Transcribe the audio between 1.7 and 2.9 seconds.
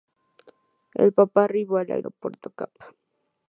al aeropuerto Cap.